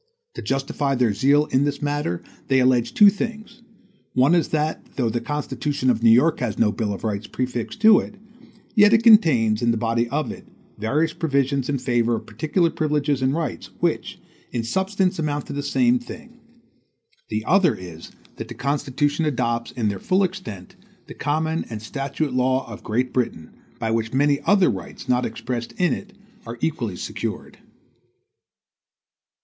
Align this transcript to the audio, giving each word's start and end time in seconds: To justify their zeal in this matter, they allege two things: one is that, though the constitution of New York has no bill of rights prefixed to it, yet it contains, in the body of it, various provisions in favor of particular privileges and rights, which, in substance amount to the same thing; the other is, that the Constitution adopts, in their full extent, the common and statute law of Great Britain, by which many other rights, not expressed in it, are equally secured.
To 0.33 0.41
justify 0.41 0.95
their 0.95 1.13
zeal 1.13 1.45
in 1.51 1.63
this 1.63 1.79
matter, 1.79 2.23
they 2.47 2.57
allege 2.59 2.95
two 2.95 3.11
things: 3.11 3.61
one 4.15 4.33
is 4.33 4.47
that, 4.47 4.83
though 4.95 5.11
the 5.11 5.21
constitution 5.21 5.91
of 5.91 6.01
New 6.01 6.09
York 6.09 6.39
has 6.39 6.57
no 6.57 6.71
bill 6.71 6.91
of 6.91 7.03
rights 7.03 7.27
prefixed 7.27 7.79
to 7.81 7.99
it, 7.99 8.15
yet 8.73 8.93
it 8.93 9.03
contains, 9.03 9.61
in 9.61 9.69
the 9.69 9.77
body 9.77 10.09
of 10.09 10.31
it, 10.31 10.47
various 10.79 11.13
provisions 11.13 11.69
in 11.69 11.77
favor 11.77 12.15
of 12.15 12.25
particular 12.25 12.71
privileges 12.71 13.21
and 13.21 13.35
rights, 13.35 13.69
which, 13.79 14.19
in 14.51 14.63
substance 14.63 15.19
amount 15.19 15.45
to 15.45 15.53
the 15.53 15.61
same 15.61 15.99
thing; 15.99 16.39
the 17.29 17.45
other 17.45 17.75
is, 17.75 18.09
that 18.37 18.47
the 18.47 18.55
Constitution 18.55 19.25
adopts, 19.25 19.69
in 19.69 19.87
their 19.87 19.99
full 19.99 20.23
extent, 20.23 20.75
the 21.05 21.13
common 21.13 21.63
and 21.69 21.79
statute 21.79 22.33
law 22.33 22.67
of 22.67 22.81
Great 22.81 23.13
Britain, 23.13 23.51
by 23.77 23.91
which 23.91 24.13
many 24.13 24.39
other 24.47 24.71
rights, 24.71 25.07
not 25.07 25.27
expressed 25.27 25.73
in 25.73 25.93
it, 25.93 26.13
are 26.47 26.57
equally 26.59 26.95
secured. 26.95 27.59